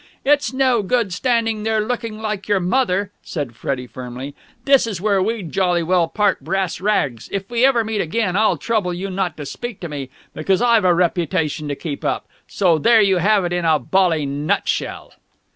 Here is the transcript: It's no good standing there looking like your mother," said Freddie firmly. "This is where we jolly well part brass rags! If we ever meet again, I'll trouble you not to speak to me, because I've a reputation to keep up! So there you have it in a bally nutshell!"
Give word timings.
It's 0.25 0.51
no 0.51 0.81
good 0.81 1.13
standing 1.13 1.61
there 1.61 1.79
looking 1.79 2.19
like 2.19 2.47
your 2.47 2.59
mother," 2.59 3.11
said 3.21 3.55
Freddie 3.55 3.85
firmly. 3.85 4.33
"This 4.65 4.87
is 4.87 4.99
where 4.99 5.21
we 5.21 5.43
jolly 5.43 5.83
well 5.83 6.07
part 6.07 6.43
brass 6.43 6.81
rags! 6.81 7.29
If 7.31 7.51
we 7.51 7.63
ever 7.65 7.83
meet 7.83 8.01
again, 8.01 8.35
I'll 8.35 8.57
trouble 8.57 8.95
you 8.95 9.11
not 9.11 9.37
to 9.37 9.45
speak 9.45 9.79
to 9.81 9.87
me, 9.89 10.09
because 10.33 10.59
I've 10.59 10.85
a 10.85 10.93
reputation 10.95 11.67
to 11.67 11.75
keep 11.75 12.03
up! 12.03 12.27
So 12.47 12.79
there 12.79 13.01
you 13.01 13.17
have 13.17 13.45
it 13.45 13.53
in 13.53 13.63
a 13.63 13.77
bally 13.77 14.25
nutshell!" 14.25 15.13